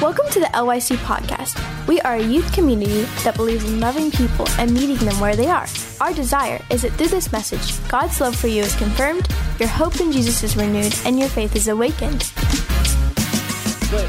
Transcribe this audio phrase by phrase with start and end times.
[0.00, 1.86] Welcome to the LYC podcast.
[1.88, 5.48] We are a youth community that believes in loving people and meeting them where they
[5.48, 5.66] are.
[6.00, 9.26] Our desire is that through this message, God's love for you is confirmed,
[9.58, 12.30] your hope in Jesus is renewed, and your faith is awakened.
[13.90, 14.08] But,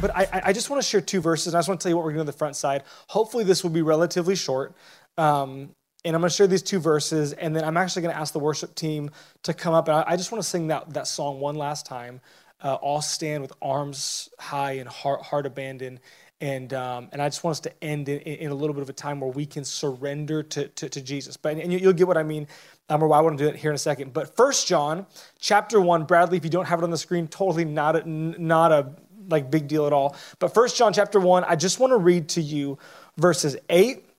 [0.00, 1.90] but I, I just want to share two verses, and I just want to tell
[1.90, 2.82] you what we're going to do on the front side.
[3.08, 4.74] Hopefully, this will be relatively short.
[5.16, 5.70] Um,
[6.04, 8.32] and I'm going to share these two verses, and then I'm actually going to ask
[8.32, 9.10] the worship team
[9.42, 9.88] to come up.
[9.88, 12.20] And I, just want to sing that, that song one last time
[12.62, 16.00] uh, all stand with arms high and heart, heart abandoned.
[16.42, 18.88] And, um, and I just want us to end in, in, a little bit of
[18.88, 21.36] a time where we can surrender to, to, to Jesus.
[21.36, 22.46] But, and you, will get what I mean,
[22.88, 24.14] um, or why I want to do it here in a second.
[24.14, 25.06] But First John
[25.38, 28.72] chapter 1, Bradley, if you don't have it on the screen, totally not a, not
[28.72, 28.94] a
[29.28, 30.16] like big deal at all.
[30.38, 32.78] But First John chapter 1, I just want to read to you
[33.18, 34.09] verses 8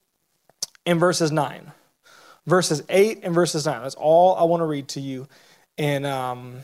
[0.85, 1.71] and verses 9.
[2.47, 3.81] Verses 8 and verses 9.
[3.81, 5.27] That's all I want to read to you.
[5.77, 6.59] And um,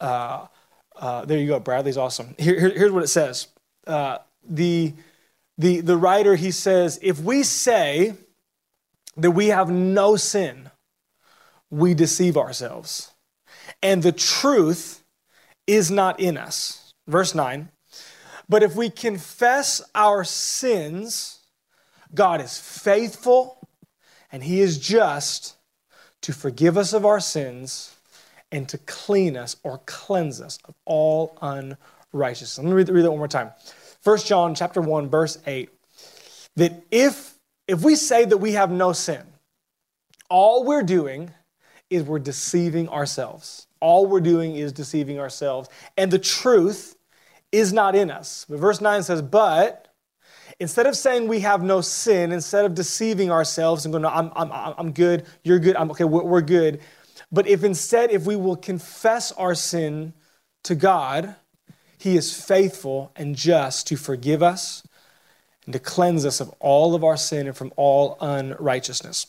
[0.00, 0.46] uh,
[0.96, 1.60] uh, there you go.
[1.60, 2.34] Bradley's awesome.
[2.38, 3.48] Here, here, here's what it says.
[3.86, 4.94] Uh, the,
[5.56, 8.14] the, the writer, he says, if we say
[9.16, 10.70] that we have no sin,
[11.70, 13.12] we deceive ourselves.
[13.82, 15.04] And the truth
[15.66, 16.94] is not in us.
[17.06, 17.68] Verse 9.
[18.48, 21.37] But if we confess our sins,
[22.14, 23.58] God is faithful
[24.32, 25.56] and he is just
[26.22, 27.94] to forgive us of our sins
[28.50, 32.58] and to clean us or cleanse us of all unrighteousness.
[32.58, 33.52] Let me read, read that one more time.
[34.04, 35.70] 1 John chapter 1, verse 8.
[36.56, 37.34] That if
[37.66, 39.22] if we say that we have no sin,
[40.30, 41.30] all we're doing
[41.90, 43.66] is we're deceiving ourselves.
[43.80, 45.68] All we're doing is deceiving ourselves.
[45.96, 46.96] And the truth
[47.52, 48.46] is not in us.
[48.48, 49.87] But verse 9 says, But
[50.60, 54.30] instead of saying we have no sin, instead of deceiving ourselves and going, no, I'm,
[54.34, 56.80] I'm, I'm good, you're good, I'm okay, we're, we're good,
[57.30, 60.14] but if instead, if we will confess our sin
[60.64, 61.34] to God,
[61.98, 64.82] He is faithful and just to forgive us
[65.66, 69.26] and to cleanse us of all of our sin and from all unrighteousness.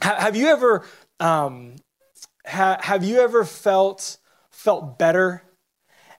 [0.00, 0.84] Have you ever,
[1.18, 1.76] um,
[2.44, 4.18] have you ever felt
[4.50, 5.42] felt better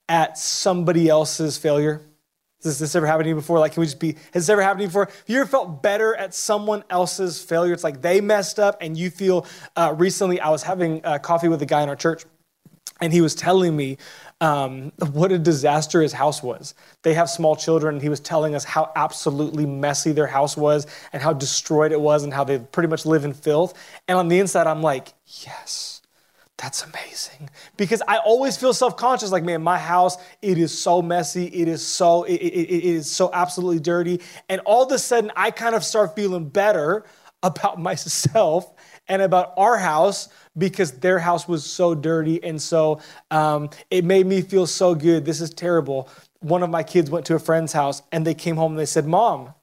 [0.09, 2.01] at somebody else's failure?
[2.63, 3.59] Has this ever happened to you before?
[3.59, 5.05] Like, can we just be, has this ever happened to you before?
[5.05, 7.73] Have you ever felt better at someone else's failure?
[7.73, 9.45] It's like they messed up and you feel,
[9.75, 12.25] uh, recently I was having uh, coffee with a guy in our church
[12.99, 13.97] and he was telling me
[14.41, 16.73] um, what a disaster his house was.
[17.03, 20.87] They have small children, and he was telling us how absolutely messy their house was
[21.13, 23.73] and how destroyed it was and how they pretty much live in filth.
[24.07, 25.96] And on the inside, I'm like, yes
[26.57, 27.49] that's amazing.
[27.77, 31.85] Because I always feel self-conscious, like, man, my house, it is so messy, it is
[31.85, 34.21] so, it, it, it is so absolutely dirty.
[34.49, 37.05] And all of a sudden, I kind of start feeling better
[37.43, 38.73] about myself
[39.07, 42.43] and about our house because their house was so dirty.
[42.43, 45.25] And so um, it made me feel so good.
[45.25, 46.09] This is terrible.
[46.39, 48.85] One of my kids went to a friend's house and they came home and they
[48.85, 49.53] said, Mom,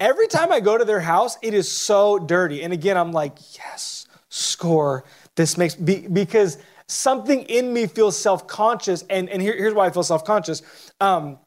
[0.00, 2.62] every time I go to their house, it is so dirty.
[2.62, 5.04] And again, I'm like, yes, score
[5.38, 9.04] this makes, be, because something in me feels self conscious.
[9.08, 10.62] And, and here, here's why I feel self conscious.
[11.00, 11.38] Um,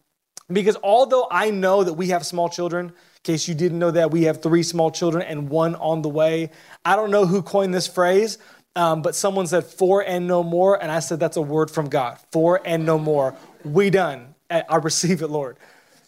[0.51, 2.93] because although I know that we have small children, in
[3.23, 6.51] case you didn't know that, we have three small children and one on the way.
[6.85, 8.37] I don't know who coined this phrase,
[8.77, 10.81] um, but someone said four and no more.
[10.81, 12.17] And I said, that's a word from God.
[12.31, 13.35] Four and no more.
[13.65, 14.33] We done.
[14.49, 15.57] I receive it, Lord.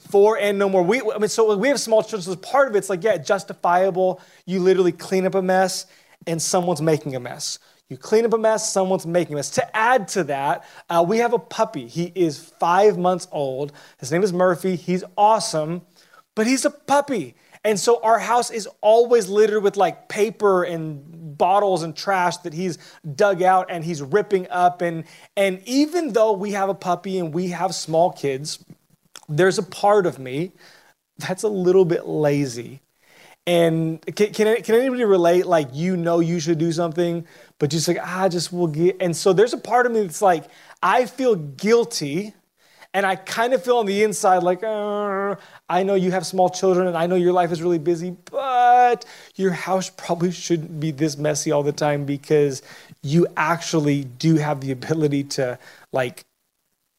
[0.10, 0.84] Four and no more.
[0.84, 2.22] We, I mean, so we have small children.
[2.22, 4.22] So part of it's like, yeah, justifiable.
[4.46, 5.86] You literally clean up a mess
[6.28, 7.60] and someone's making a mess.
[7.94, 9.52] You clean up a mess, someone's making a mess.
[9.52, 11.86] To add to that, uh, we have a puppy.
[11.86, 13.72] He is five months old.
[14.00, 14.76] His name is Murphy.
[14.76, 15.84] He's awesome,
[16.34, 17.36] but he's a puppy.
[17.64, 22.54] And so our house is always littered with like paper and bottles and trash that
[22.54, 22.80] he's
[23.16, 24.82] dug out and he's ripping up.
[24.82, 25.04] And,
[25.38, 28.66] and even though we have a puppy and we have small kids,
[29.30, 30.54] there's a part of me
[31.20, 32.82] that's a little bit lazy.
[33.46, 35.46] And can, can, can anybody relate?
[35.46, 37.28] Like, you know, you should do something,
[37.64, 38.98] but just like, ah, just will get.
[39.00, 40.44] And so there's a part of me that's like,
[40.82, 42.34] I feel guilty.
[42.94, 45.38] And I kind of feel on the inside like, uh,
[45.70, 49.06] I know you have small children and I know your life is really busy, but
[49.36, 52.64] your house probably shouldn't be this messy all the time because
[53.02, 55.58] you actually do have the ability to
[55.94, 56.26] like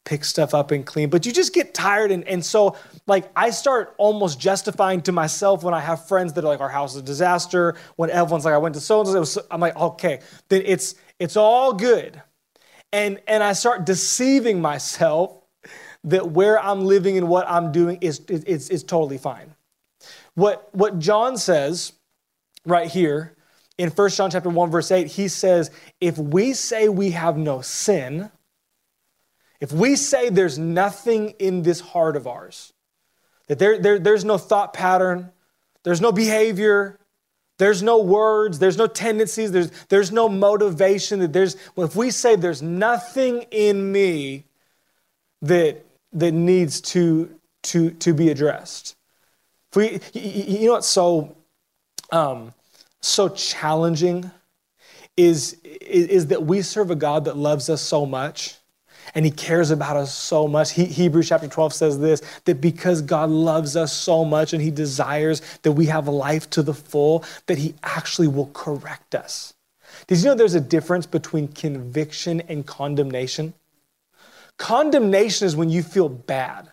[0.05, 2.11] pick stuff up and clean, but you just get tired.
[2.11, 6.45] And, and so, like, I start almost justifying to myself when I have friends that
[6.45, 7.75] are like, our house is a disaster.
[7.97, 11.37] When everyone's like, I went to so and so, I'm like, okay, then it's, it's
[11.37, 12.21] all good.
[12.93, 15.37] And, and I start deceiving myself
[16.05, 19.55] that where I'm living and what I'm doing is, is, is totally fine.
[20.35, 21.93] What, what John says
[22.67, 23.37] right here
[23.79, 27.61] in 1 John chapter 1, verse 8, he says, if we say we have no
[27.63, 28.31] sin,
[29.61, 32.73] if we say there's nothing in this heart of ours,
[33.47, 35.31] that there, there, there's no thought pattern,
[35.83, 36.99] there's no behavior,
[37.59, 42.11] there's no words, there's no tendencies, there's, there's no motivation, that there's, well, if we
[42.11, 44.45] say there's nothing in me
[45.43, 48.97] that, that needs to, to, to be addressed.
[49.71, 51.37] If we, you know what's so,
[52.11, 52.55] um,
[53.01, 54.31] so challenging
[55.17, 58.57] is, is, is that we serve a God that loves us so much
[59.15, 60.73] and he cares about us so much.
[60.73, 64.71] He, Hebrews chapter 12 says this that because God loves us so much and he
[64.71, 69.55] desires that we have life to the full, that he actually will correct us.
[70.07, 73.55] Did you know there's a difference between conviction and condemnation?
[74.57, 76.71] Condemnation is when you feel bad.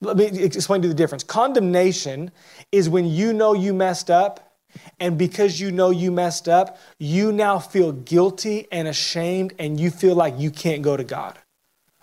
[0.00, 1.22] Let me explain to you the difference.
[1.22, 2.32] Condemnation
[2.72, 4.52] is when you know you messed up
[4.98, 9.90] and because you know you messed up, you now feel guilty and ashamed, and you
[9.90, 11.38] feel like you can't go to God.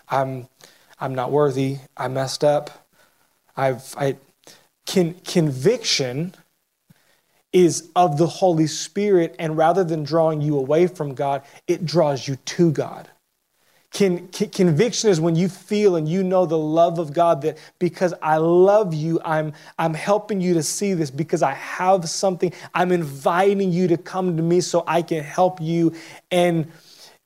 [0.09, 0.47] I'm,
[1.00, 1.77] I'm not worthy.
[1.95, 2.88] I messed up.
[3.56, 4.17] I've, I,
[4.85, 6.35] con, conviction
[7.51, 12.27] is of the Holy Spirit, and rather than drawing you away from God, it draws
[12.27, 13.09] you to God.
[13.91, 17.57] Con, con, conviction is when you feel and you know the love of God that
[17.79, 22.53] because I love you, I'm, I'm helping you to see this because I have something.
[22.75, 25.94] I'm inviting you to come to me so I can help you.
[26.29, 26.71] And,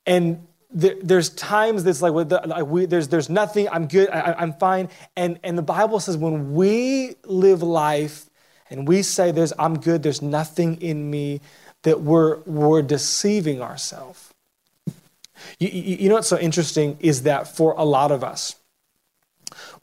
[0.06, 4.54] and there, there's times that's like, like we, there's, there's nothing, I'm good, I, I'm
[4.54, 4.90] fine.
[5.16, 8.30] And, and the Bible says when we live life
[8.70, 11.42] and we say there's, I'm good, there's nothing in me,
[11.84, 14.34] that we're, we're deceiving ourselves.
[15.60, 18.56] You, you know what's so interesting is that for a lot of us,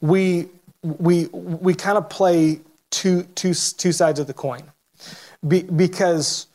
[0.01, 0.47] we,
[0.81, 2.59] we, we kind of play
[2.89, 4.63] two, two, two sides of the coin.
[5.47, 6.47] Be, because,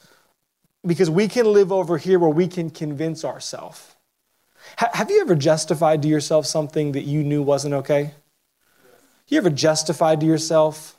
[0.85, 3.96] because we can live over here where we can convince ourselves.
[4.77, 8.13] Have you ever justified to yourself something that you knew wasn't okay?
[9.29, 10.97] You ever justified to yourself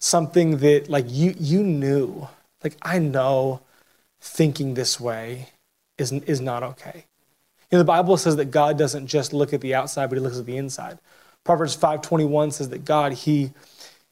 [0.00, 2.28] something that like you you knew,
[2.62, 3.60] like I know
[4.20, 5.50] thinking this way
[5.98, 7.04] is, is not okay.
[7.70, 10.20] You know, the Bible says that God doesn't just look at the outside, but he
[10.20, 10.98] looks at the inside.
[11.44, 13.52] Proverbs 5.21 says that God, he,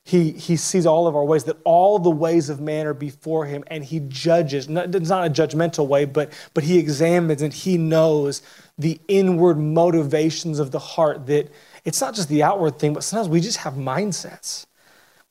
[0.04, 3.46] he, he sees all of our ways, that all the ways of man are before
[3.46, 4.66] him, and he judges.
[4.68, 8.42] It's not a judgmental way, but, but he examines and he knows
[8.78, 11.52] the inward motivations of the heart that
[11.84, 14.66] it's not just the outward thing, but sometimes we just have mindsets.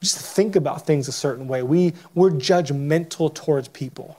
[0.01, 1.63] We just think about things a certain way.
[1.63, 4.18] We, we're judgmental towards people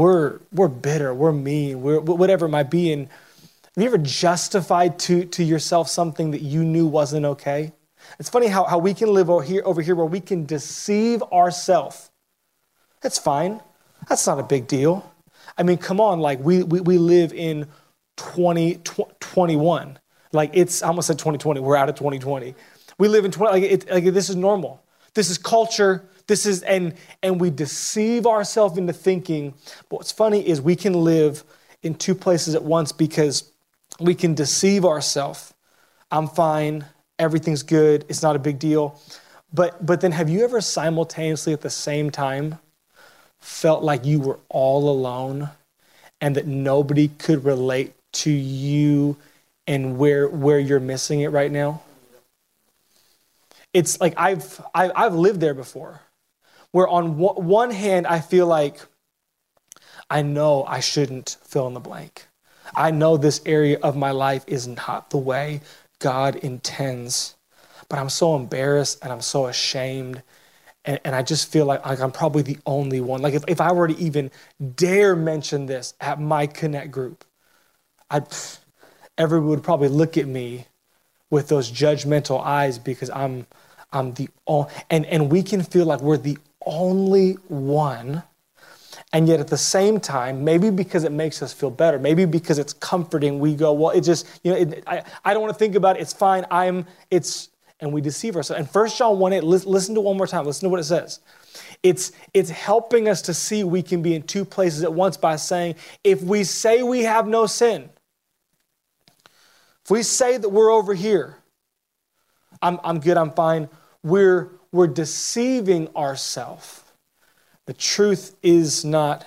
[0.00, 2.92] we're, we're bitter, we're mean, we're, whatever it might be.
[2.92, 3.08] And
[3.74, 7.72] have you ever justified to, to yourself something that you knew wasn't okay?
[8.18, 11.22] It's funny how, how we can live over here, over here where we can deceive
[11.24, 12.10] ourselves.
[13.00, 13.60] That's fine.
[14.08, 15.10] That's not a big deal.
[15.56, 17.66] I mean, come on, like we, we, we live in
[18.16, 19.98] 2021.
[20.32, 21.60] like it's, I almost said 2020.
[21.60, 22.54] We're out of 2020.
[22.98, 24.82] We live in 20, like, it, like this is normal.
[25.14, 26.04] This is culture.
[26.26, 29.54] This is, and, and we deceive ourselves into thinking.
[29.88, 31.42] But what's funny is we can live
[31.82, 33.50] in two places at once because
[33.98, 35.54] we can deceive ourselves.
[36.10, 36.84] I'm fine.
[37.20, 38.04] Everything's good.
[38.08, 39.00] It's not a big deal.
[39.52, 42.58] But, but then have you ever simultaneously at the same time
[43.38, 45.50] felt like you were all alone
[46.20, 49.16] and that nobody could relate to you
[49.66, 51.82] and where, where you're missing it right now?
[53.72, 56.00] It's like I've, I've lived there before
[56.72, 58.80] where on one hand, I feel like
[60.08, 62.26] I know I shouldn't fill in the blank.
[62.74, 65.60] I know this area of my life is not the way
[66.00, 67.36] God intends,
[67.88, 70.22] but I'm so embarrassed and I'm so ashamed.
[70.84, 73.22] And, and I just feel like, like I'm probably the only one.
[73.22, 74.30] Like if, if I were to even
[74.74, 77.24] dare mention this at my Connect group,
[78.10, 78.26] I'd,
[79.16, 80.66] everyone would probably look at me
[81.30, 83.46] with those judgmental eyes because I'm,
[83.92, 88.22] I'm the only, and, and we can feel like we're the only one.
[89.12, 92.58] And yet at the same time, maybe because it makes us feel better, maybe because
[92.58, 95.58] it's comforting, we go, well, it just, you know, it, I, I don't want to
[95.58, 96.02] think about it.
[96.02, 96.46] It's fine.
[96.50, 97.50] I'm, it's,
[97.80, 98.60] and we deceive ourselves.
[98.60, 100.44] And 1 John 1 8, listen to one more time.
[100.44, 101.20] Listen to what it says.
[101.82, 105.36] It's, it's helping us to see we can be in two places at once by
[105.36, 105.74] saying,
[106.04, 107.90] if we say we have no sin,
[109.84, 111.38] if we say that we're over here,
[112.62, 113.68] I'm, I'm good, I'm fine,
[114.02, 116.79] we're we're deceiving ourselves.
[117.70, 119.24] The truth is not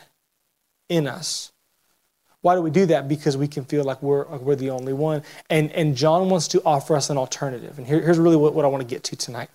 [0.89, 1.53] in us.
[2.41, 3.07] Why do we do that?
[3.07, 5.23] Because we can feel like we're, like we're the only one.
[5.49, 7.77] And, and John wants to offer us an alternative.
[7.77, 9.49] And here, here's really what, what I want to get to tonight.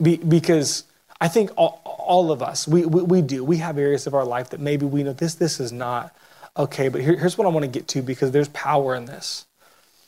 [0.00, 0.84] Be, because
[1.20, 3.42] I, think all, all of us, we, we, we, do.
[3.42, 6.14] We have areas of our life that maybe we know this, this is not
[6.56, 9.44] okay, but here, here's what I want to get to because there's power in this.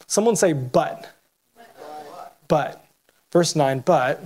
[0.07, 1.13] Someone say, but.
[2.47, 2.87] But.
[3.33, 4.23] Verse 9, but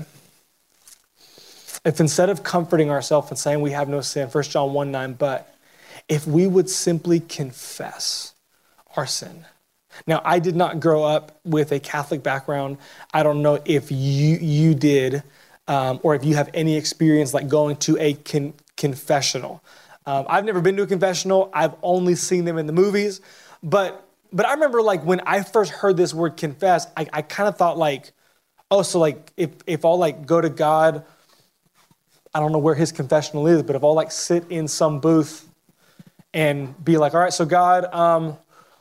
[1.85, 5.13] if instead of comforting ourselves and saying we have no sin, 1 John 1 9,
[5.15, 5.55] but
[6.09, 8.35] if we would simply confess
[8.97, 9.47] our sin.
[10.07, 12.79] Now, I did not grow up with a Catholic background.
[13.13, 15.23] I don't know if you, you did
[15.69, 19.63] um, or if you have any experience like going to a con- confessional.
[20.07, 23.21] Um, I've never been to a confessional, I've only seen them in the movies.
[23.63, 27.49] But, but I remember like when I first heard this word confess, I, I kind
[27.49, 28.13] of thought like,
[28.71, 31.05] oh, so like if, if I'll like go to God,
[32.33, 35.49] I don't know where his confessional is, but if I'll like sit in some booth
[36.33, 38.39] and be like, all right, so God, um,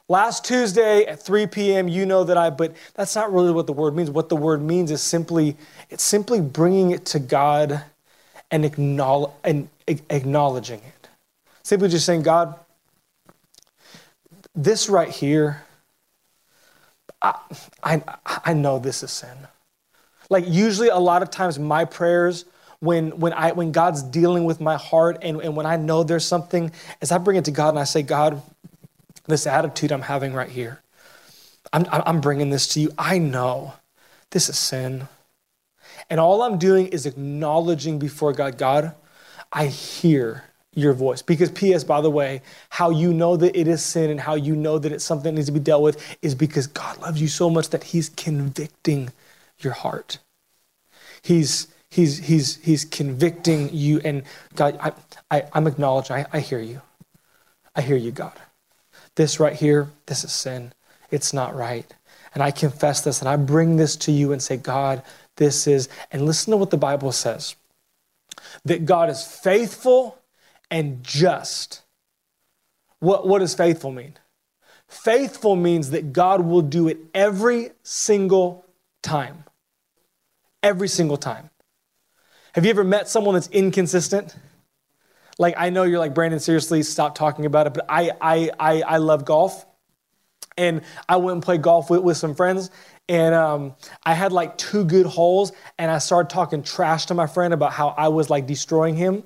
[0.07, 3.73] last Tuesday at 3 p.m., you know that I, but that's not really what the
[3.73, 4.11] word means.
[4.11, 5.57] What the word means is simply,
[5.89, 7.83] it's simply bringing it to God
[8.51, 11.09] and, acknowledge, and acknowledging it.
[11.63, 12.55] Simply just saying, God,
[14.55, 15.63] this right here,
[17.21, 17.35] I,
[17.83, 19.37] I, I know this is sin.
[20.29, 22.45] Like usually a lot of times my prayers
[22.79, 26.25] when, when, I, when God's dealing with my heart and, and when I know there's
[26.25, 26.71] something,
[27.01, 28.41] as I bring it to God and I say, God,
[29.27, 30.81] this attitude I'm having right here,
[31.73, 32.91] I'm, I'm bringing this to you.
[32.97, 33.73] I know
[34.31, 35.07] this is sin.
[36.09, 38.95] And all I'm doing is acknowledging before God, God,
[39.51, 41.21] I hear your voice.
[41.21, 44.55] Because, P.S., by the way, how you know that it is sin and how you
[44.55, 47.27] know that it's something that needs to be dealt with is because God loves you
[47.27, 49.11] so much that He's convicting
[49.59, 50.19] your heart.
[51.21, 53.99] He's He's, he's, he's convicting you.
[54.03, 54.23] And
[54.55, 54.91] God, I,
[55.31, 56.81] I, I'm acknowledging, I, I hear you.
[57.75, 58.33] I hear you, God.
[59.15, 60.73] This right here, this is sin.
[61.11, 61.85] It's not right.
[62.33, 65.01] And I confess this and I bring this to you and say, God,
[65.37, 67.55] this is, and listen to what the Bible says
[68.65, 70.17] that God is faithful
[70.69, 71.81] and just.
[72.99, 74.13] What, what does faithful mean?
[74.87, 78.65] Faithful means that God will do it every single
[79.01, 79.43] time.
[80.61, 81.49] Every single time.
[82.53, 84.35] Have you ever met someone that's inconsistent?
[85.37, 88.81] Like, I know you're like, Brandon, seriously, stop talking about it, but I, I, I,
[88.81, 89.65] I love golf.
[90.57, 92.69] And I went and played golf with, with some friends,
[93.07, 97.27] and um, I had like two good holes, and I started talking trash to my
[97.27, 99.23] friend about how I was like destroying him.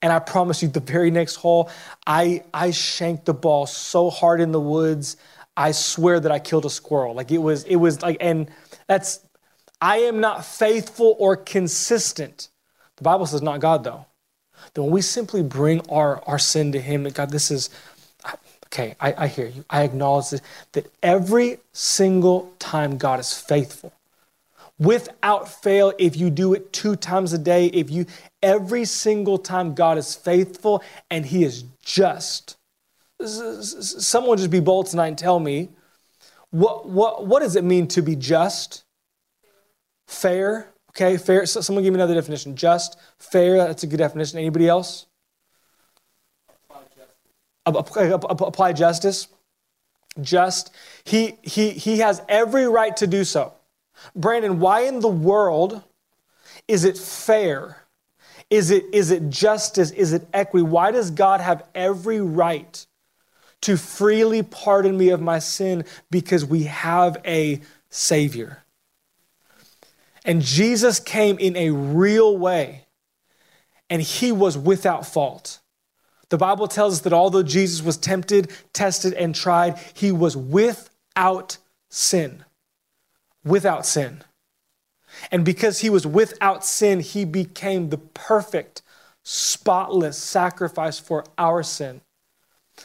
[0.00, 1.70] And I promise you, the very next hole,
[2.06, 5.18] I, I shanked the ball so hard in the woods.
[5.56, 7.14] I swear that I killed a squirrel.
[7.14, 8.50] Like it was, it was like, and
[8.86, 9.20] that's,
[9.82, 12.48] I am not faithful or consistent.
[13.00, 14.04] The Bible says not God, though.
[14.74, 17.70] Then when we simply bring our, our sin to Him, that God, this is,
[18.66, 19.64] okay, I, I hear you.
[19.70, 20.42] I acknowledge this,
[20.72, 23.94] that every single time God is faithful.
[24.78, 28.04] Without fail, if you do it two times a day, if you,
[28.42, 32.58] every single time God is faithful and He is just.
[33.22, 35.70] Someone just be bold tonight and tell me,
[36.50, 38.84] what, what, what does it mean to be just?
[40.06, 40.68] Fair?
[40.90, 41.46] Okay, fair.
[41.46, 42.56] So someone give me another definition.
[42.56, 44.38] Just, fair, that's a good definition.
[44.38, 45.06] Anybody else?
[46.48, 46.82] Apply
[48.06, 48.30] justice.
[48.40, 49.28] Apply justice.
[50.20, 50.72] Just.
[51.04, 53.54] He, he, he has every right to do so.
[54.16, 55.82] Brandon, why in the world
[56.66, 57.76] is it fair?
[58.48, 59.92] Is it, is it justice?
[59.92, 60.64] Is it equity?
[60.64, 62.84] Why does God have every right
[63.60, 65.84] to freely pardon me of my sin?
[66.10, 68.59] Because we have a Savior.
[70.24, 72.86] And Jesus came in a real way,
[73.88, 75.60] and he was without fault.
[76.28, 81.58] The Bible tells us that although Jesus was tempted, tested, and tried, he was without
[81.88, 82.44] sin.
[83.44, 84.22] Without sin.
[85.32, 88.82] And because he was without sin, he became the perfect,
[89.24, 92.00] spotless sacrifice for our sin.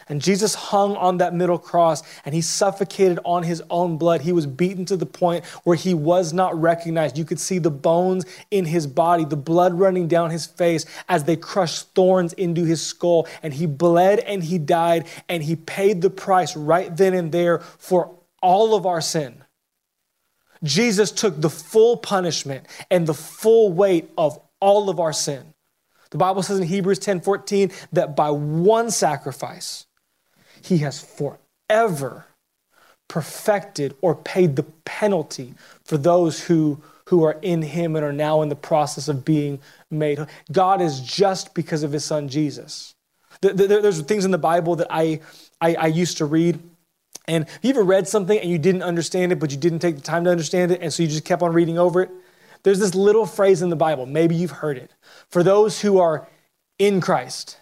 [0.07, 4.21] And Jesus hung on that middle cross and he suffocated on his own blood.
[4.21, 7.17] He was beaten to the point where he was not recognized.
[7.17, 11.23] You could see the bones in his body, the blood running down his face as
[11.23, 13.27] they crushed thorns into his skull.
[13.41, 17.59] And he bled and he died and he paid the price right then and there
[17.59, 19.43] for all of our sin.
[20.63, 25.54] Jesus took the full punishment and the full weight of all of our sin.
[26.11, 29.85] The Bible says in Hebrews 10 14 that by one sacrifice,
[30.61, 32.25] he has forever
[33.07, 38.41] perfected or paid the penalty for those who, who are in him and are now
[38.41, 39.59] in the process of being
[39.91, 40.19] made.
[40.51, 42.95] God is just because of his son Jesus.
[43.41, 45.19] There's things in the Bible that I,
[45.61, 46.59] I, I used to read.
[47.27, 50.01] And you ever read something and you didn't understand it, but you didn't take the
[50.01, 52.11] time to understand it, and so you just kept on reading over it?
[52.65, 54.91] There's this little phrase in the Bible, maybe you've heard it.
[55.29, 56.27] For those who are
[56.79, 57.59] in Christ,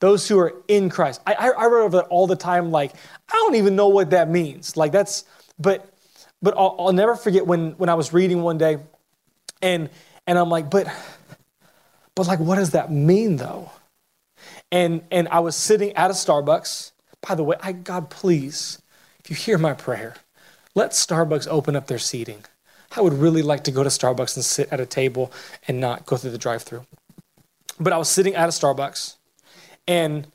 [0.00, 1.20] those who are in Christ.
[1.24, 2.90] I, I, I read over that all the time, like,
[3.28, 4.76] I don't even know what that means.
[4.76, 5.22] Like, that's,
[5.60, 5.94] but,
[6.42, 8.78] but I'll, I'll never forget when, when I was reading one day
[9.62, 9.88] and,
[10.26, 10.88] and I'm like, but,
[12.16, 13.70] but like, what does that mean though?
[14.72, 16.90] And, and I was sitting at a Starbucks.
[17.26, 18.82] By the way, I, God, please,
[19.20, 20.16] if you hear my prayer,
[20.74, 22.44] let Starbucks open up their seating.
[22.96, 25.32] I would really like to go to Starbucks and sit at a table
[25.66, 26.84] and not go through the drive through.
[27.78, 29.16] But I was sitting at a Starbucks
[29.86, 30.26] and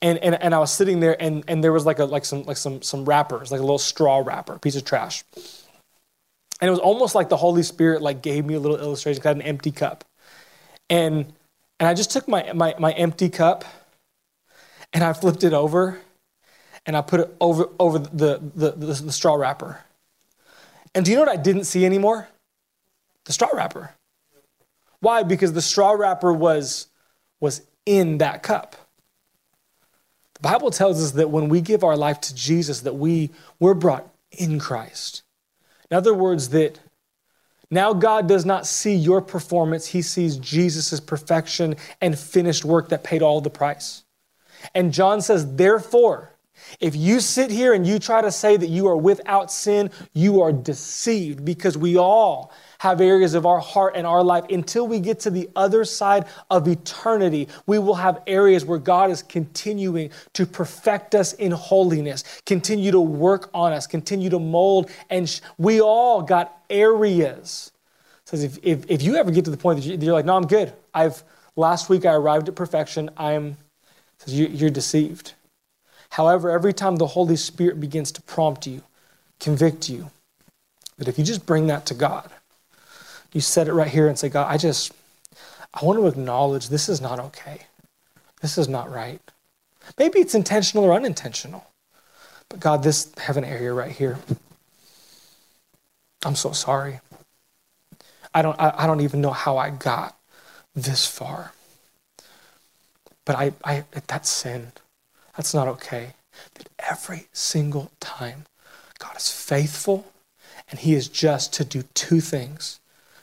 [0.00, 2.44] and, and, and I was sitting there and, and there was like a like some
[2.44, 5.24] like some some wrappers, like a little straw wrapper, piece of trash.
[6.60, 9.28] And it was almost like the Holy Spirit like gave me a little illustration, I
[9.28, 10.04] had an empty cup.
[10.88, 11.32] And
[11.80, 13.64] and I just took my, my, my empty cup
[14.92, 16.00] and I flipped it over
[16.86, 19.80] and I put it over, over the, the, the, the straw wrapper.
[20.94, 22.28] And do you know what I didn't see anymore?
[23.24, 23.92] The straw wrapper.
[25.00, 25.22] Why?
[25.22, 26.88] Because the straw wrapper was,
[27.40, 28.76] was in that cup.
[30.34, 33.74] The Bible tells us that when we give our life to Jesus, that we, we're
[33.74, 35.22] brought in Christ.
[35.90, 36.78] In other words, that
[37.70, 43.04] now God does not see your performance, He sees Jesus' perfection and finished work that
[43.04, 44.04] paid all the price.
[44.74, 46.32] And John says, therefore,
[46.80, 50.40] if you sit here and you try to say that you are without sin, you
[50.42, 55.00] are deceived because we all have areas of our heart and our life until we
[55.00, 57.48] get to the other side of eternity.
[57.66, 63.00] We will have areas where God is continuing to perfect us in holiness, continue to
[63.00, 64.90] work on us, continue to mold.
[65.10, 67.72] And sh- we all got areas.
[68.24, 70.46] Says if, if, if you ever get to the point that you're like, no, I'm
[70.46, 70.72] good.
[70.94, 71.24] I've
[71.56, 73.10] last week I arrived at perfection.
[73.16, 73.56] I'm
[74.18, 75.34] says you, you're deceived.
[76.10, 78.82] However, every time the Holy Spirit begins to prompt you,
[79.40, 80.10] convict you,
[80.96, 82.30] that if you just bring that to God,
[83.32, 84.92] you set it right here and say, God, I just,
[85.74, 87.66] I want to acknowledge this is not okay.
[88.40, 89.20] This is not right.
[89.98, 91.66] Maybe it's intentional or unintentional.
[92.48, 94.18] But God, this have an area right here.
[96.24, 97.00] I'm so sorry.
[98.34, 100.18] I don't, I, I don't even know how I got
[100.74, 101.52] this far.
[103.24, 104.72] But I, I, that's sin.
[105.38, 106.14] That's not okay.
[106.54, 108.44] That every single time
[108.98, 110.04] God is faithful
[110.68, 112.80] and He is just to do two things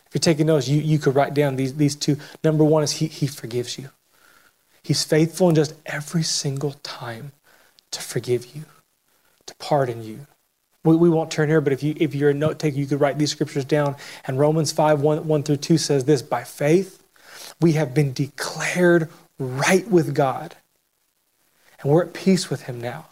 [0.07, 2.15] If you're taking notes, you, you could write down these, these two.
[2.41, 3.89] Number one is he, he forgives you.
[4.81, 7.33] He's faithful and just every single time
[7.91, 8.63] to forgive you,
[9.45, 10.25] to pardon you.
[10.85, 13.01] We, we won't turn here, but if, you, if you're a note taker, you could
[13.01, 13.97] write these scriptures down.
[14.25, 17.03] And Romans 5 1, 1 through 2 says this By faith,
[17.59, 20.55] we have been declared right with God,
[21.81, 23.07] and we're at peace with Him now.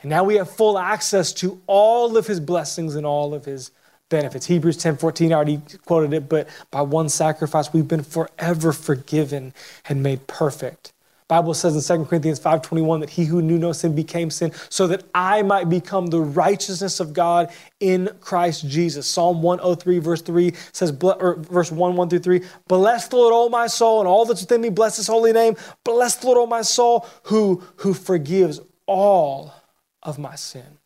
[0.00, 3.70] And now we have full access to all of His blessings and all of His
[4.08, 4.46] benefits.
[4.46, 9.54] Hebrews 10 14, I already quoted it, but by one sacrifice we've been forever forgiven
[9.88, 10.92] and made perfect.
[11.28, 14.86] Bible says in 2 Corinthians 5:21 that he who knew no sin became sin so
[14.86, 19.06] that I might become the righteousness of God in Christ Jesus.
[19.06, 23.66] Psalm 103 verse 3 says verse 1 1 through 3, bless the Lord, O my
[23.66, 25.56] soul, and all that's within me, bless his holy name.
[25.84, 29.54] Bless the Lord, O my soul, who who forgives all
[30.02, 30.78] of my sin.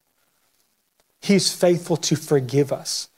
[1.21, 3.09] He's faithful to forgive us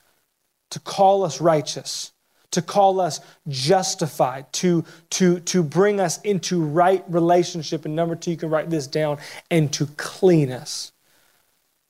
[0.69, 2.11] to call us righteous,
[2.51, 7.85] to call us justified, to, to, to bring us into right relationship.
[7.85, 9.19] And number two, you can write this down,
[9.51, 10.91] and to clean us.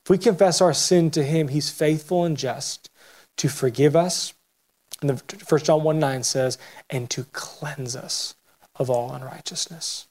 [0.06, 2.90] If we confess our sin to Him, He's faithful and just
[3.38, 4.34] to forgive us.
[5.02, 6.58] And the 1 John 1 9 says,
[6.90, 8.36] and to cleanse us
[8.76, 10.08] of all unrighteousness.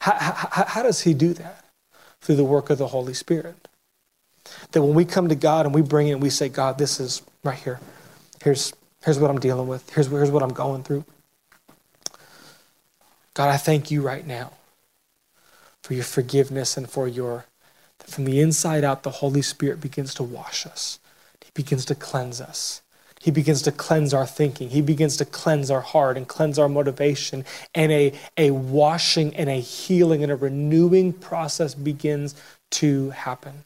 [0.00, 1.64] How, how, how does He do that?
[2.20, 3.68] Through the work of the Holy Spirit.
[4.72, 6.98] That when we come to God and we bring it and we say, God, this
[6.98, 7.78] is right here.
[8.42, 8.72] Here's,
[9.04, 9.88] here's what I'm dealing with.
[9.94, 11.04] Here's, here's what I'm going through.
[13.34, 14.52] God, I thank you right now
[15.82, 17.46] for your forgiveness and for your,
[17.98, 20.98] from the inside out, the Holy Spirit begins to wash us.
[21.42, 22.82] He begins to cleanse us.
[23.20, 24.70] He begins to cleanse our thinking.
[24.70, 27.44] He begins to cleanse our heart and cleanse our motivation.
[27.74, 32.34] And a, a washing and a healing and a renewing process begins
[32.72, 33.64] to happen.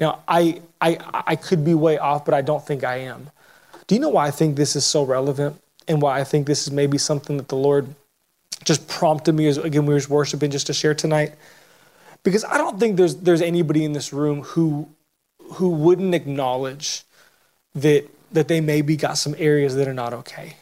[0.00, 3.30] Now, I, I, I could be way off, but I don't think I am.
[3.88, 6.66] Do you know why I think this is so relevant and why I think this
[6.66, 7.94] is maybe something that the Lord
[8.62, 11.34] just prompted me as again we were worshiping just to share tonight?
[12.22, 14.88] Because I don't think there's there's anybody in this room who
[15.54, 17.02] who wouldn't acknowledge
[17.74, 20.56] that that they maybe got some areas that are not okay.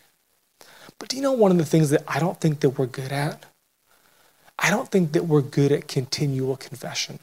[1.01, 3.11] But do you know one of the things that I don't think that we're good
[3.11, 3.45] at?
[4.57, 7.19] I don't think that we're good at continual confession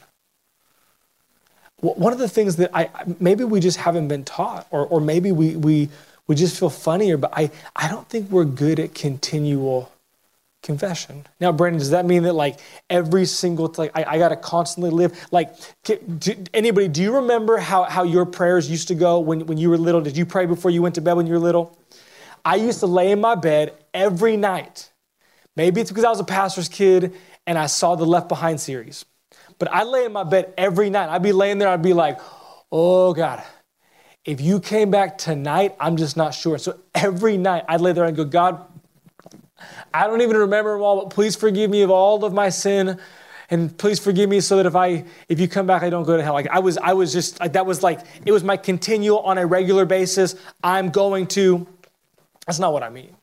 [1.92, 5.32] one of the things that I maybe we just haven't been taught, or, or maybe
[5.32, 5.88] we, we,
[6.26, 7.16] we just feel funnier.
[7.16, 9.92] But I, I don't think we're good at continual
[10.62, 11.26] confession.
[11.40, 14.90] Now, Brandon, does that mean that like every single like I, I got to constantly
[14.90, 16.88] live like do, anybody?
[16.88, 20.00] Do you remember how how your prayers used to go when when you were little?
[20.00, 21.78] Did you pray before you went to bed when you were little?
[22.44, 24.90] I used to lay in my bed every night.
[25.56, 27.14] Maybe it's because I was a pastor's kid
[27.46, 29.04] and I saw the Left Behind series.
[29.58, 31.08] But I lay in my bed every night.
[31.08, 32.18] I'd be laying there, I'd be like,
[32.70, 33.42] oh God,
[34.24, 36.58] if you came back tonight, I'm just not sure.
[36.58, 38.64] So every night I'd lay there and go, God,
[39.92, 42.98] I don't even remember them all, but please forgive me of all of my sin.
[43.50, 46.16] And please forgive me so that if I if you come back, I don't go
[46.16, 46.32] to hell.
[46.32, 49.36] Like I was, I was just like that was like it was my continual on
[49.36, 50.34] a regular basis.
[50.62, 51.66] I'm going to.
[52.46, 53.14] That's not what I mean.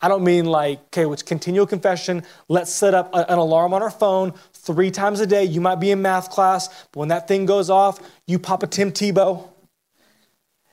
[0.00, 2.22] I don't mean like, okay, it's continual confession.
[2.48, 5.44] Let's set up a, an alarm on our phone three times a day.
[5.44, 8.66] You might be in math class, but when that thing goes off, you pop a
[8.66, 9.48] Tim Tebow.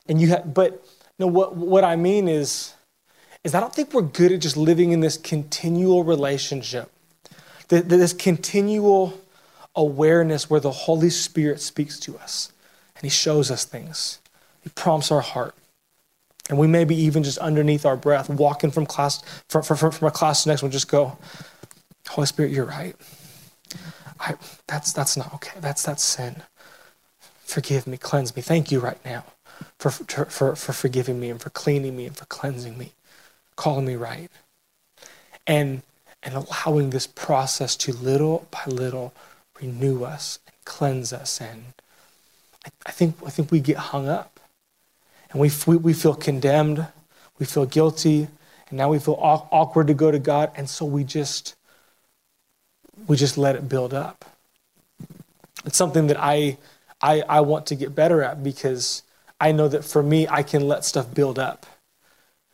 [0.07, 0.85] And you have, but
[1.17, 2.73] no, what, what I mean is,
[3.43, 6.91] is I don't think we're good at just living in this continual relationship,
[7.69, 9.19] this continual
[9.75, 12.51] awareness where the Holy Spirit speaks to us
[12.95, 14.19] and He shows us things.
[14.61, 15.55] He prompts our heart.
[16.49, 20.12] And we maybe even just underneath our breath, walking from class from, from, from a
[20.12, 21.17] class to next one, just go,
[22.08, 22.95] Holy Spirit, you're right.
[24.19, 24.36] I,
[24.67, 25.60] that's, that's not okay.
[25.60, 26.43] That's, that's sin.
[27.43, 28.41] Forgive me, cleanse me.
[28.41, 29.25] Thank you right now
[29.79, 32.93] for, for, for, for forgiving me and for cleaning me and for cleansing me,
[33.55, 34.29] calling me right.
[35.47, 35.81] And,
[36.23, 39.13] and allowing this process to little by little
[39.62, 41.39] renew us and cleanse us.
[41.39, 41.73] And
[42.65, 44.39] I, I think, I think we get hung up
[45.35, 46.87] and we, we, feel condemned,
[47.39, 48.29] we feel guilty,
[48.69, 51.55] and now we feel awkward to go to God, and so we just
[53.07, 54.23] we just let it build up.
[55.65, 56.57] It's something that I
[57.01, 59.03] I, I want to get better at because
[59.37, 61.65] I know that for me, I can let stuff build up.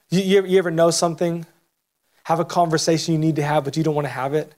[0.10, 1.46] You, you, you ever know something,
[2.24, 4.56] have a conversation you need to have, but you don't want to have it?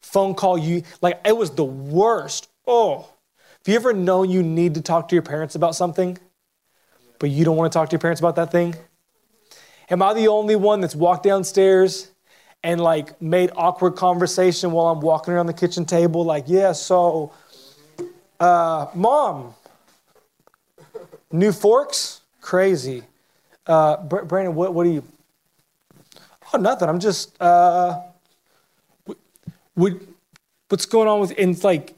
[0.00, 2.48] Phone call you, like it was the worst.
[2.64, 6.16] Oh, have you ever known you need to talk to your parents about something?
[7.18, 8.74] But you don't want to talk to your parents about that thing?
[9.88, 12.10] Am I the only one that's walked downstairs
[12.62, 16.24] and like made awkward conversation while I'm walking around the kitchen table?
[16.24, 17.32] Like, yeah, so,
[18.40, 19.54] uh, mom,
[21.30, 22.20] new forks?
[22.40, 23.02] Crazy.
[23.66, 25.04] Uh, Brandon, what, what are you?
[26.52, 26.88] Oh, nothing.
[26.88, 28.00] I'm just, uh,
[29.74, 31.94] what's going on with, and it's like,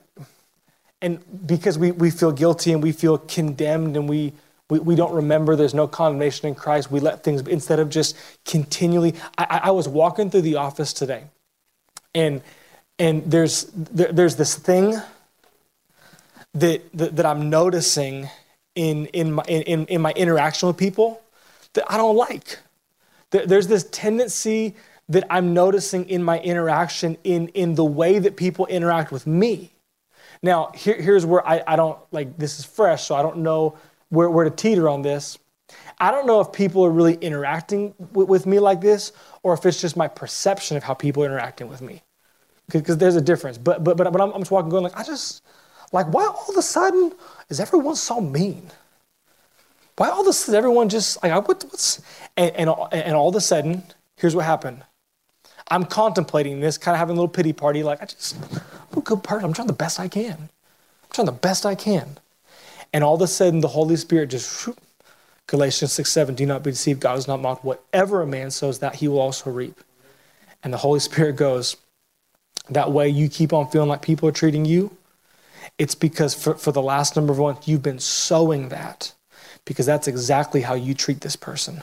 [1.00, 4.33] and because we, we feel guilty and we feel condemned and we,
[4.70, 6.90] we, we don't remember there's no condemnation in Christ.
[6.90, 9.14] We let things, instead of just continually.
[9.37, 11.24] I, I was walking through the office today,
[12.14, 12.42] and,
[12.98, 14.96] and there's, there, there's this thing
[16.54, 18.28] that, that, that I'm noticing
[18.74, 21.20] in, in, my, in, in my interaction with people
[21.74, 22.59] that I don't like.
[23.31, 24.74] There's this tendency
[25.09, 29.72] that I'm noticing in my interaction in, in the way that people interact with me.
[30.42, 33.76] Now, here, here's where I, I don't like this is fresh, so I don't know
[34.11, 35.38] where, where to teeter on this.
[35.99, 39.66] I don't know if people are really interacting with, with me like this or if
[39.66, 42.03] it's just my perception of how people are interacting with me.
[42.71, 43.59] Because there's a difference.
[43.59, 45.42] But, but, but, but I'm, I'm just walking going like, I just,
[45.92, 47.12] like, why all of a sudden
[47.49, 48.71] is everyone so mean?
[49.97, 52.01] Why all this, everyone just, like, what, what's,
[52.37, 53.83] and, and, and all of a sudden,
[54.16, 54.83] here's what happened.
[55.71, 58.37] I'm contemplating this, kind of having a little pity party, like, I just,
[58.92, 59.44] I'm a good person.
[59.44, 60.37] I'm trying the best I can.
[60.38, 62.18] I'm trying the best I can.
[62.92, 64.81] And all of a sudden, the Holy Spirit just, whoop,
[65.46, 67.01] Galatians 6 7, do not be deceived.
[67.01, 67.64] God is not mocked.
[67.64, 69.81] Whatever a man sows, that he will also reap.
[70.62, 71.77] And the Holy Spirit goes,
[72.70, 74.96] that way you keep on feeling like people are treating you.
[75.79, 79.12] It's because for, for the last number of months, you've been sowing that
[79.64, 81.83] because that's exactly how you treat this person.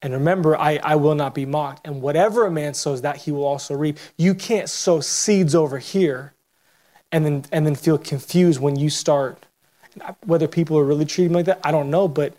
[0.00, 1.86] And remember, I, I will not be mocked.
[1.86, 3.98] And whatever a man sows, that he will also reap.
[4.16, 6.34] You can't sow seeds over here
[7.12, 9.44] and then and then feel confused when you start.
[10.24, 12.32] Whether people are really treating me like that i don't know but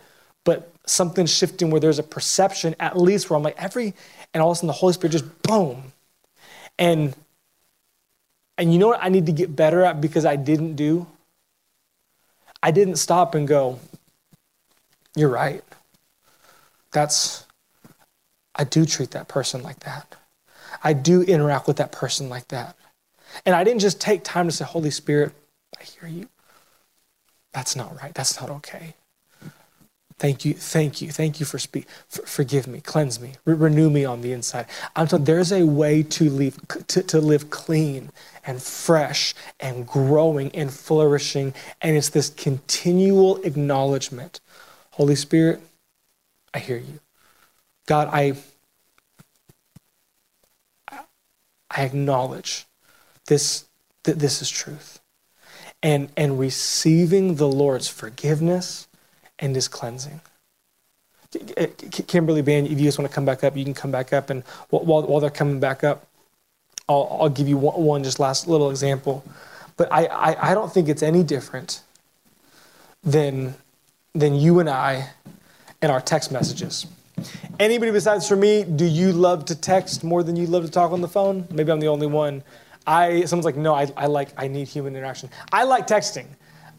[0.46, 3.94] but something's shifting where there's a perception at least where i'm like every
[4.34, 5.92] and all of a sudden the holy spirit just boom.
[6.78, 7.16] And
[8.58, 11.08] and you know what i need to get better at because i didn't do?
[12.62, 13.80] I didn't stop and go
[15.16, 15.64] you're right.
[16.92, 17.46] That's
[18.56, 20.16] i do treat that person like that.
[20.84, 22.78] I do interact with that person like that
[23.46, 25.34] and I didn't just take time to say, Holy Spirit,
[25.80, 26.30] I hear you.
[27.54, 28.14] That's not right.
[28.14, 28.96] That's not okay.
[30.20, 31.88] Thank you, thank you, thank you for speak.
[32.10, 34.66] For, forgive me, cleanse me, re- renew me on the inside.
[34.94, 38.12] I'm telling there's a way to live to, to live clean
[38.46, 44.42] and fresh and growing and flourishing, and it's this continual acknowledgement.
[44.92, 45.62] Holy Spirit,
[46.54, 47.00] I hear you.
[47.88, 48.34] God, I,
[50.92, 52.66] I acknowledge
[53.30, 53.66] this,
[54.04, 55.00] that this is truth.
[55.82, 58.88] And, and receiving the Lord's forgiveness
[59.40, 60.20] and his cleansing.
[62.08, 64.30] Kimberly Band, if you guys want to come back up, you can come back up.
[64.30, 66.08] And while, while they're coming back up,
[66.90, 69.24] I'll, I'll give you one, one, just last little example.
[69.78, 71.82] But I, I, I don't think it's any different
[73.04, 73.54] than,
[74.14, 75.12] than you and I
[75.82, 76.88] and our text messages.
[77.60, 80.92] Anybody besides for me, do you love to text more than you love to talk
[80.92, 81.48] on the phone?
[81.52, 82.44] Maybe I'm the only one.
[82.90, 85.30] I someone's like, no, I, I like I need human interaction.
[85.52, 86.26] I like texting.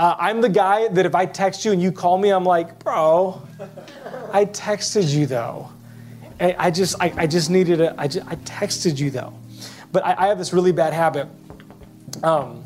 [0.01, 2.81] Uh, I'm the guy that if I text you and you call me, I'm like,
[2.81, 3.41] bro,
[4.33, 5.71] I texted you though.
[6.41, 9.33] I, I just I, I, just needed a I just I texted you though.
[9.93, 11.29] But I, I have this really bad habit.
[12.25, 12.65] Um,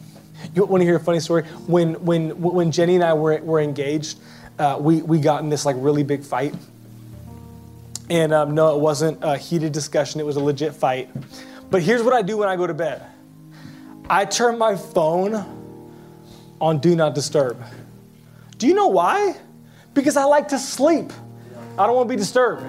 [0.55, 1.43] you want to hear a funny story?
[1.67, 4.21] When when when Jenny and I were were engaged,
[4.59, 6.55] uh, we we got in this like really big fight
[8.09, 11.11] and um, no, it wasn't a heated discussion, it was a legit fight.
[11.71, 13.03] But here's what I do when I go to bed
[14.09, 15.45] I turn my phone
[16.61, 17.63] on Do Not Disturb.
[18.59, 19.37] Do you know why?
[19.95, 21.13] Because I like to sleep.
[21.79, 22.63] I don't want to be disturbed.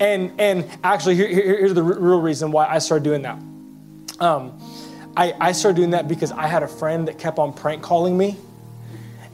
[0.00, 3.38] And, and actually, here, here's the real reason why I started doing that.
[4.20, 4.60] Um,
[5.16, 8.16] I, I started doing that because I had a friend that kept on prank calling
[8.16, 8.36] me.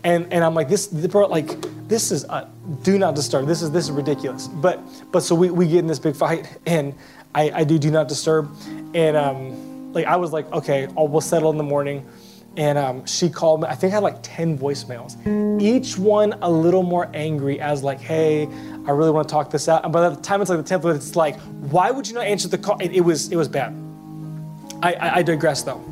[0.05, 1.49] And, and I'm like, this, bro, like,
[1.89, 2.51] this is a,
[2.83, 3.47] do not disturb.
[3.47, 4.49] This is this is ridiculous.
[4.49, 4.81] But
[5.13, 6.95] but so we, we get in this big fight, and
[7.35, 8.51] I, I do do not disturb,
[8.95, 12.07] and um, like I was like, okay, I'll, we'll settle in the morning,
[12.57, 13.69] and um, she called me.
[13.69, 15.17] I think I had like ten voicemails,
[15.61, 18.47] each one a little more angry, as like, hey,
[18.87, 19.85] I really want to talk this out.
[19.85, 22.49] And by the time it's like the tenth, it's like, why would you not answer
[22.49, 22.79] the call?
[22.81, 23.75] It, it was it was bad.
[24.83, 25.83] I, I I digress though.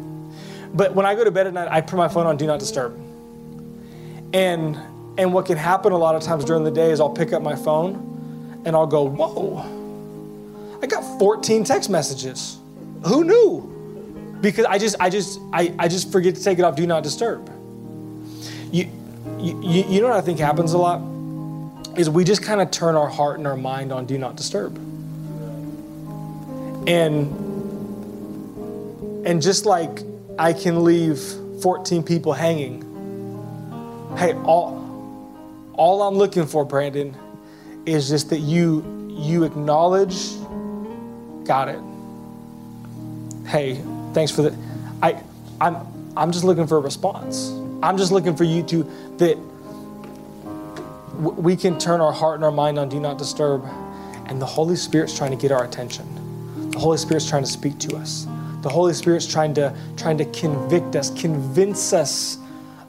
[0.74, 2.58] But when I go to bed at night, I put my phone on do not
[2.58, 2.94] disturb,
[4.34, 4.76] and
[5.18, 7.42] and what can happen a lot of times during the day is I'll pick up
[7.42, 9.58] my phone and I'll go, whoa,
[10.82, 12.58] I got 14 text messages.
[13.06, 13.71] Who knew?
[14.42, 17.04] Because I just, I just, I, I just forget to take it off do not
[17.04, 17.48] disturb.
[18.72, 18.90] You,
[19.38, 21.00] you, you know what I think happens a lot?
[21.96, 24.76] Is we just kind of turn our heart and our mind on do not disturb.
[26.88, 27.38] And
[29.24, 30.00] and just like
[30.38, 31.20] I can leave
[31.62, 32.82] 14 people hanging,
[34.16, 34.82] hey, all
[35.74, 37.16] all I'm looking for, Brandon,
[37.86, 40.34] is just that you you acknowledge,
[41.44, 41.80] got it.
[43.46, 43.80] Hey,
[44.12, 44.56] thanks for the.
[45.02, 45.22] I
[45.60, 47.50] I'm I'm just looking for a response.
[47.82, 48.82] I'm just looking for you to
[49.18, 49.38] that
[51.18, 53.64] we can turn our heart and our mind on do not disturb,
[54.26, 56.70] and the Holy Spirit's trying to get our attention.
[56.70, 58.26] The Holy Spirit's trying to speak to us.
[58.62, 62.38] The Holy Spirit's trying to trying to convict us, convince us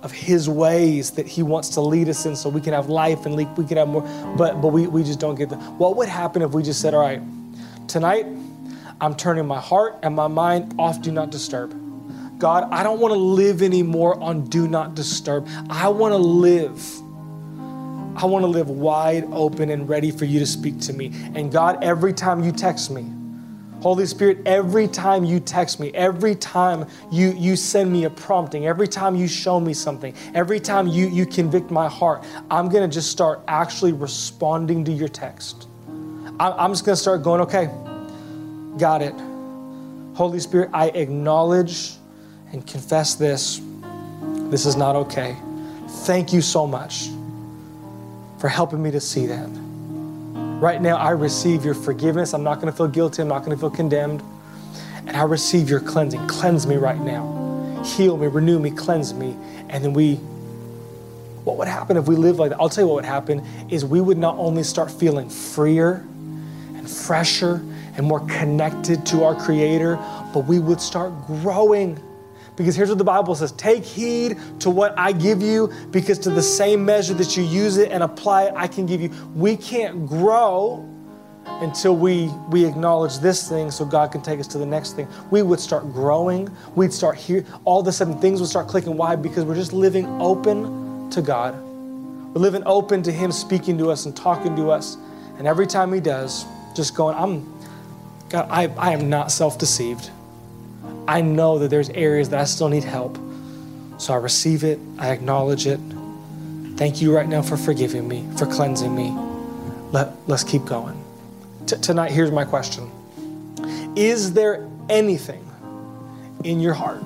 [0.03, 3.25] of his ways that he wants to lead us in so we can have life
[3.25, 4.01] and we can have more
[4.38, 6.93] but but we, we just don't get that what would happen if we just said
[6.93, 7.21] all right
[7.88, 8.25] tonight
[9.03, 11.71] i'm turning my heart and my mind off do not disturb.
[12.39, 15.47] God i don't want to live anymore on do not disturb.
[15.69, 16.81] I want to live.
[18.15, 21.11] I want to live wide open and ready for you to speak to me.
[21.35, 23.11] And god every time you text me
[23.83, 28.65] Holy Spirit, every time you text me, every time you, you send me a prompting,
[28.65, 32.89] every time you show me something, every time you, you convict my heart, I'm going
[32.89, 35.67] to just start actually responding to your text.
[36.39, 37.69] I'm just going to start going, okay,
[38.77, 39.13] got it.
[40.13, 41.91] Holy Spirit, I acknowledge
[42.51, 43.62] and confess this.
[44.49, 45.36] This is not okay.
[46.05, 47.09] Thank you so much
[48.39, 49.49] for helping me to see that.
[50.59, 52.33] Right now, I receive your forgiveness.
[52.33, 53.21] I'm not going to feel guilty.
[53.21, 54.21] I'm not going to feel condemned.
[55.05, 56.27] And I receive your cleansing.
[56.27, 57.81] Cleanse me right now.
[57.83, 59.36] Heal me, renew me, cleanse me.
[59.69, 60.15] And then we,
[61.43, 62.59] what would happen if we lived like that?
[62.62, 66.05] I'll tell you what would happen is we would not only start feeling freer
[66.75, 67.62] and fresher
[67.95, 69.97] and more connected to our Creator,
[70.34, 71.99] but we would start growing
[72.56, 76.29] because here's what the Bible says Take heed to what I give you, because to
[76.29, 79.10] the same measure that you use it and apply it, I can give you.
[79.36, 80.88] We can't grow
[81.45, 85.08] until we, we acknowledge this thing so God can take us to the next thing.
[85.29, 86.49] We would start growing.
[86.75, 87.45] We'd start here.
[87.65, 88.95] All of a sudden, things would start clicking.
[88.95, 89.15] Why?
[89.15, 91.60] Because we're just living open to God.
[91.62, 94.97] We're living open to Him speaking to us and talking to us.
[95.38, 97.51] And every time He does, just going, I'm,
[98.33, 100.09] God, I, I am not self deceived.
[101.07, 103.19] I know that there's areas that I still need help.
[103.99, 105.79] So I receive it, I acknowledge it.
[106.75, 109.11] Thank you right now for forgiving me, for cleansing me.
[109.91, 110.99] Let, let's keep going.
[111.67, 112.89] T- tonight, here's my question
[113.95, 115.47] Is there anything
[116.43, 117.03] in your heart?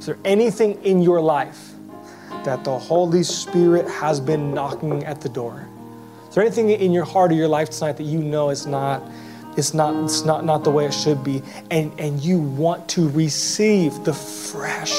[0.00, 1.74] Is there anything in your life
[2.44, 5.68] that the Holy Spirit has been knocking at the door
[6.28, 9.00] Is there anything in your heart or your life tonight that you know is not,
[9.56, 13.08] it's not, it's not, not the way it should be, and, and you want to
[13.10, 14.94] receive the fresh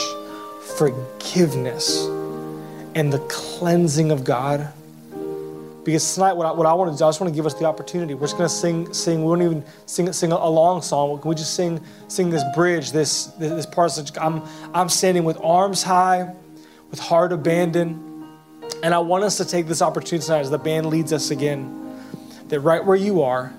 [0.78, 2.06] forgiveness
[2.96, 4.72] and the cleansing of God?
[5.84, 7.56] Because tonight, what I, what I want to do, I just want to give us
[7.56, 8.14] the opportunity.
[8.14, 9.22] We're just going to sing, sing.
[9.22, 11.20] We won't even sing, sing a, long song.
[11.20, 14.44] Can we just sing, sing this bridge, this, this, this I'm,
[14.76, 16.34] I'm standing with arms high,
[16.92, 18.08] with heart abandoned.
[18.84, 22.00] And I want us to take this opportunity tonight as the band leads us again,
[22.50, 23.52] that right where you are,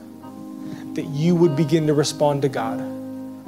[0.95, 2.79] that you would begin to respond to God.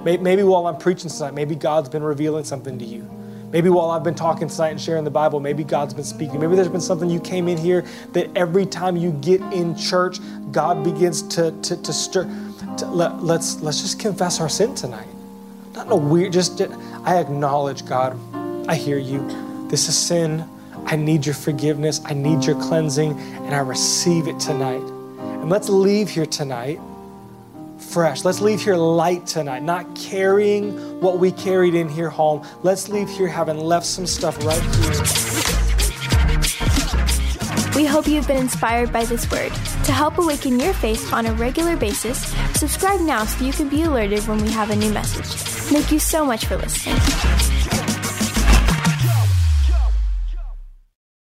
[0.05, 3.09] Maybe while I'm preaching tonight, maybe God's been revealing something to you.
[3.51, 6.41] Maybe while I've been talking tonight and sharing the Bible, maybe God's been speaking.
[6.41, 10.19] Maybe there's been something you came in here that every time you get in church,
[10.51, 12.25] God begins to, to, to stir.
[12.79, 15.07] To, let, let's, let's just confess our sin tonight.
[15.73, 16.61] Not no weird, just
[17.05, 18.19] I acknowledge, God,
[18.69, 19.69] I hear you.
[19.69, 20.45] This is sin.
[20.87, 22.01] I need your forgiveness.
[22.05, 24.83] I need your cleansing, and I receive it tonight.
[24.83, 26.81] And let's leave here tonight
[27.85, 28.25] fresh.
[28.25, 32.47] Let's leave here light tonight, not carrying what we carried in here home.
[32.63, 35.35] Let's leave here having left some stuff right here.
[37.75, 39.53] We hope you've been inspired by this word.
[39.85, 42.19] To help awaken your faith on a regular basis,
[42.55, 45.27] subscribe now so you can be alerted when we have a new message.
[45.27, 47.64] Thank you so much for listening.